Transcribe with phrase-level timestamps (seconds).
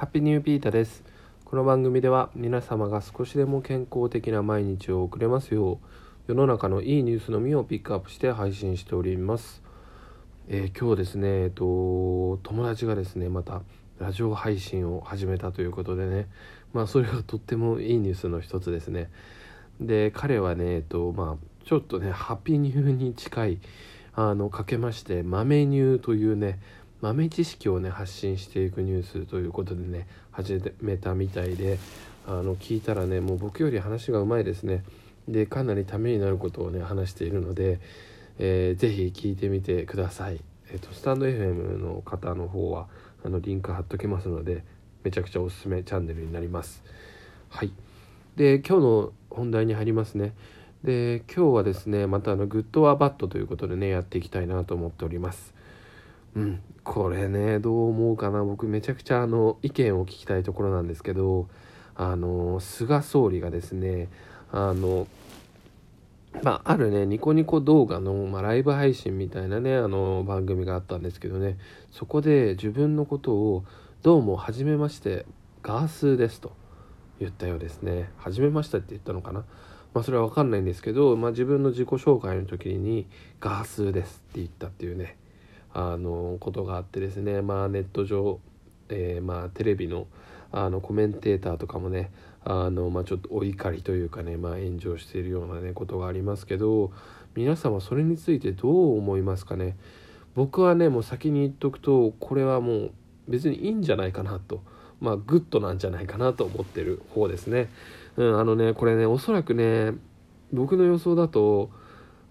[0.00, 1.04] ハッピーニューピーターです。
[1.44, 5.78] この番組では皆様が少しでも健康的な毎日を送れますよう
[6.26, 9.62] 世の中のいいニュースのみをピックアップして配信しております、
[10.48, 13.60] えー今日ですねえっと友達がですねまた
[13.98, 16.28] ラジオ配信を始めたということでね。
[16.72, 19.10] まあそれがとってもいいニュースの一つですね。
[19.82, 23.58] で彼はねえっとまあちょっとねハッピーニューに近い
[24.14, 26.58] あのかけまして豆ニューというね
[27.00, 31.78] 豆知識をね発信していくニュースということでね始めたみたいで
[32.26, 34.84] あの聞いたらねもう僕より話がうまいですね。
[35.28, 37.78] でかなりためになることをね話しているので、
[38.38, 40.40] えーぜひ聞いてみてください、
[40.70, 42.88] えっとスタンド FM の方の方は
[43.24, 44.64] あのリンク貼っときますので
[45.04, 46.82] めちゃくちゃおすすめチャンネルになります。
[47.48, 47.72] はい。
[48.36, 50.34] で今日の本題に入りますね。
[50.84, 55.59] で今日はですねまたあの good or bad ということでねやっていきたいなと思っております。
[56.36, 56.60] うん。
[56.82, 58.42] これねどう思うかな。
[58.44, 61.48] 僕めちゃくちゃあの意見を聞きたいところなんですけど
[61.94, 64.08] あの菅総理がですね
[64.50, 65.06] あの
[66.42, 71.58] まあ、あるねニコニコ動画の、まあ、ライブ配信みたいなねあの番組があったんですけどね。
[71.90, 73.64] そこで自分のことを
[74.02, 75.26] どうも初めまして
[75.62, 76.52] ガースーですと
[77.18, 78.10] 言ったようですね。
[78.16, 79.44] 初めましてって言ったのかな。
[79.92, 83.06] まあそれは分かんないんですけど、まあ、自分の自己紹介の時に
[83.40, 85.16] 「ガースーです」って言ったっていうね。
[85.72, 88.40] あのことがあってですねまあネット上、
[88.88, 90.06] えーまあテレビの
[90.52, 92.10] あのコメンテーターとかもね
[92.44, 96.90] あの、まあ、ちょっとお怒りというかね、まあ、炎上しているようなねことがありますけど
[97.36, 99.76] 皆様それについてどう思いますかね？
[100.34, 102.90] 僕はねもう先に言っとくとこれはもう
[103.28, 104.62] 別にいいんじゃないかなと
[105.00, 107.70] まあグッドなんじゃないかなと思ってる方ですね。
[108.16, 109.92] うん、あのねこれねおそらくね
[110.52, 111.70] 僕の予想だと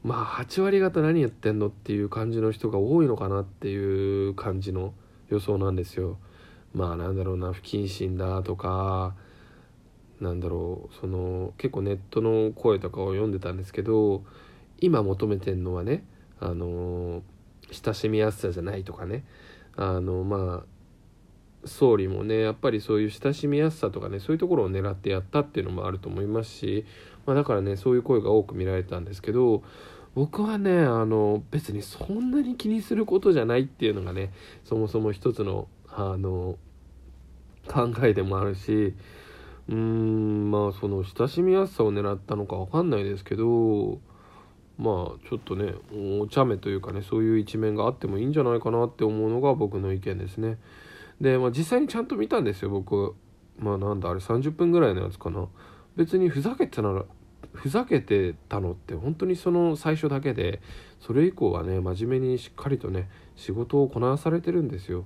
[0.03, 4.93] まあ8割方何やってんのっていう感じの人が多いのかなっていう感じの
[5.29, 6.17] 予想なんですよ。
[6.73, 9.15] まあなんだろうな不謹慎だとか
[10.21, 14.23] なんだろうその結構ネットの声とかを読んでたんですけど
[14.79, 16.03] 今求めてんのはね
[16.39, 17.23] あの
[17.71, 19.25] 親しみやすさじゃないとかね
[19.75, 20.79] あのまあ
[21.65, 26.85] 総理もねやっぱりそういう親しみやすさとかねそういうところを狙ってやったっていうのもあると思いますし、
[27.29, 29.61] まあ、だからねそういう声が多く見られたんですけど
[30.15, 34.33] 僕はねあの別にそんなに気にすることじゃないっていうのがね
[34.65, 36.57] そもそも一つのあの
[37.67, 38.95] 考えでもあるし
[39.67, 43.99] うーんまあその親しみやすさを狙ったのかわかんないですけど
[44.79, 45.75] まあちょっとね
[46.19, 50.57] お茶目というかねそういう一面があってもいいんじゃないかなって思うのが僕の意見ですね。
[51.21, 53.13] で、まあ、実際にちゃんと見たんですよ僕
[53.59, 55.47] まあなんだあれ30分ぐらいのやつかな
[55.95, 57.05] 別にふざけてたなら
[57.53, 60.61] ふざけてたのって本当にその最初だけで
[60.99, 65.05] それ以降はね真面目にしっかりとね仕事をこなされてるんですよ。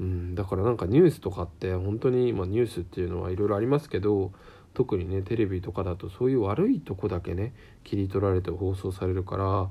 [0.00, 4.32] うん、だからなんかニュースとかって本当に、まあ、ニュースっていうのはいろいろありますけど
[4.72, 7.52] 特にねテレビとかだとそういう悪いとこだけね
[7.84, 9.70] 切り取られて放送されるから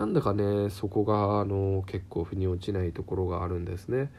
[0.00, 4.12] なんだかねそこがあの結構腑に落ちないところがあるんですね。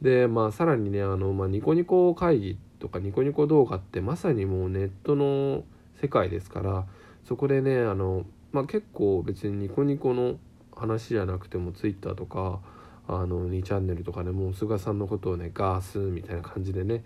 [0.00, 5.64] でまあさらにねあの、まあ、ニコニコ会議とかニコニコ動画ってまさにもうネットの
[6.02, 6.84] 世界ですから
[7.24, 10.38] そこでねあの、まあ、結構別にニコニコの
[10.74, 12.60] 話じゃなくてもツイッターとか
[13.08, 17.04] あの2チャンネルとかねもう菅さんのことをねガースみたいな感じでね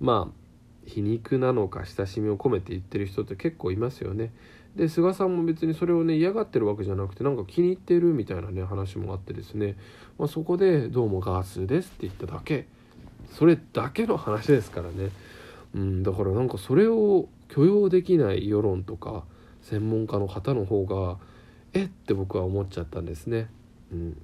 [0.00, 0.44] まあ
[0.86, 4.32] 皮肉なのか親しみを込めて言ってる人って結構いますよね。
[4.76, 9.76] で菅さんも別にそれをね嫌がってるわけじゃなくてなんか気に入ってるみたいなね話もあってですね、
[10.18, 12.66] まあ、そこで「どうもガースです」って言っただけ。
[13.32, 15.10] それだけの話ですからね、
[15.74, 19.24] うん、だからなんかそれを許容できない世論とか
[19.62, 21.18] 専門家の方の方が
[21.72, 21.88] えっ？
[21.88, 23.48] て僕は思っちゃったんですね。
[23.92, 24.22] うん、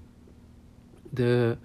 [1.12, 1.59] で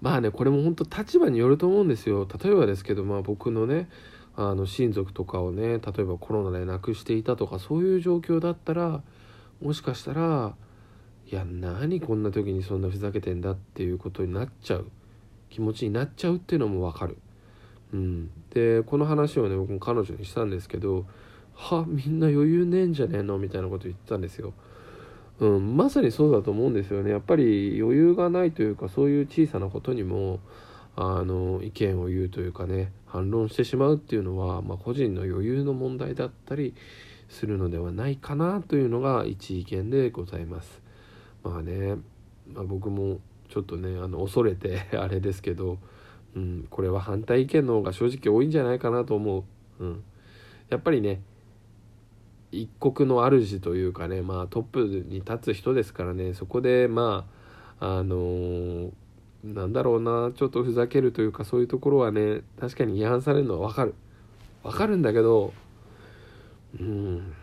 [0.00, 3.88] まあねこれも本当立場によると思うんですよ例えばですけどまあ僕のね
[4.34, 9.02] あの親族とかをね例えばコロナで亡くしていたとかそういう状況だったら
[9.60, 10.54] もしかしたら
[11.30, 14.88] いや何こんな時にそんなふざけてんだっていうことになっちゃう
[15.50, 17.16] 気持ちになっちゃうっていうのも分かる。
[17.92, 21.04] うん、でこの話をね僕も彼女にしたんですけど
[21.54, 24.54] 「はみんな余裕ねえんじゃねえの?」みたいなこと言ってたんですよ。
[25.40, 30.38] うん、まさにそうだと思うんですよねやっぱり余裕がないというかそういう小さなことにも
[30.94, 36.74] あの意見を言うというかね反論してしまうっていうのは、まあ、個人の余裕の問題だったり
[37.28, 40.82] するのではないかなというのが一意見でございます。
[41.42, 41.96] まあね、
[42.52, 43.18] まあ、僕も
[43.48, 45.78] ちょっとねあの恐れてあれですけど、
[46.34, 49.44] うん、これは反対意見の方が正直多いんじゃないかなと思
[49.80, 49.84] う。
[49.84, 50.04] うん、
[50.70, 51.20] やっぱりね
[52.50, 57.26] 一国の主というかね、まあ、トップに立つ人ですからねそこでま
[57.80, 58.92] ああのー
[59.44, 63.94] なんだろうなちょっとふざけるというかそういうところはね確かに違反されるのは分かる
[64.62, 65.52] 分かるんだけど
[66.78, 67.34] うん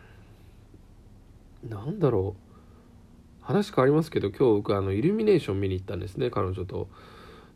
[1.68, 6.88] なんだろう話変わりますけど今日僕あのイルミネーション見に行ったんですね彼女と。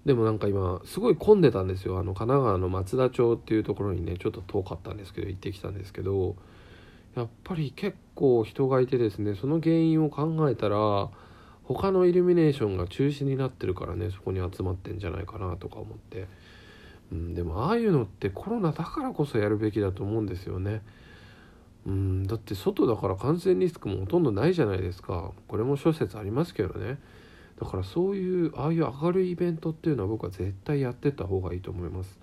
[0.05, 1.97] でもなんか今すごい混んでたんですよ。
[1.97, 6.35] あの神奈川の松田町っていうところにねちょっと遠かったんですけど行ってきたんですけど
[7.15, 11.09] やっぱり結構人がいてですねその原因を考えたら
[11.63, 16.27] 他のイルミネーションが中止になってるからねそこに集まってんじゃないかなとか思って、
[17.11, 20.81] うん、でもああいうのってコロナだからこそやるべきだと思うんですよね。
[21.85, 25.31] うん、だって外だから感染リスクもほとんどないじゃないですか。
[25.47, 26.97] これも諸説ありますけどね。
[27.63, 32.19] だからそういうああいう明るいイベントっていうのは僕は絶対やってった方がいいと思います、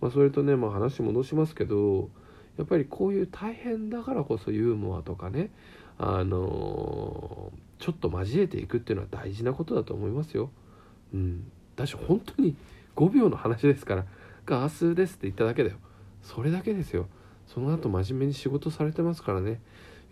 [0.00, 2.08] まあ、それとね、まあ、話戻しますけど
[2.56, 5.50] やっぱりこういう大変だからこそユーモアとかね
[5.98, 10.50] あのー、ちょっと交えていくっていうのは大事なことだと思いますよ。
[11.14, 12.54] うん、だし本当に
[12.96, 14.04] 5秒の話ですから
[14.44, 15.76] 「ガースです」って言っただけだよ。
[16.22, 17.06] それだけですよ。
[17.46, 19.60] その後真面目に仕事されてますからね。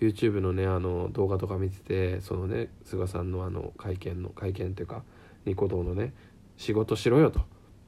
[0.01, 5.03] YouTube のねあの動画とか見ててそのね菅さんのあの会見の会見っていうか
[5.45, 6.13] ニコ動のね
[6.57, 7.41] 仕事しろよと。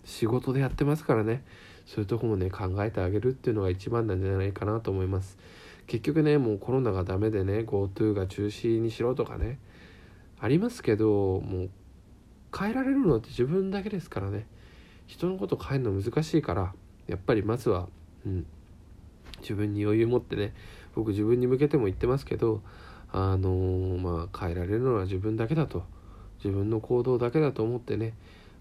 [0.04, 1.42] 仕事でやってますからね。
[1.84, 5.36] そういうとこもね考えてあげるっていうのが一番なんじゃないかなと思います。
[5.86, 9.58] 結局ねもうコロナがダメでね GoTo が中止にしろとかね
[10.40, 11.70] ありますけどもう
[12.56, 14.46] 変えられるのって自分だけですからね。
[15.06, 16.74] 人のこと変えるの難しいから
[17.06, 17.88] やっぱりまずは、
[18.26, 18.46] うん、
[19.40, 20.52] 自分に余裕持ってね
[20.96, 22.60] 僕自分に向けても言ってますけど
[23.12, 25.84] あのー、まあ変えられるのは自分だけだと。
[26.44, 28.12] 自分の行動だけだと思ってね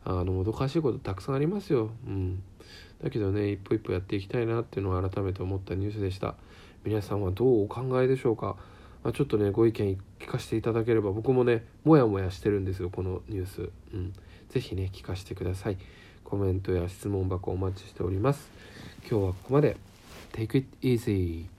[0.03, 2.41] あのもどかしいことたくさんありますよ、うん、
[3.03, 6.35] だけどね一歩一歩やっていきたいなっていうのを改めて思ったニュースでした。
[6.83, 8.55] 皆さんはどうお考えでしょうか、
[9.03, 14.13] まあ、ちょっとねご意見聞かせていただければ僕もねモヤモヤしてるんですよこのニュース、うん、
[14.49, 15.77] 是非ね聞かせてください。
[16.23, 18.49] コメントや質問箱お待ちしております。
[19.09, 19.77] 今日はここまで。
[20.31, 21.54] Take it easy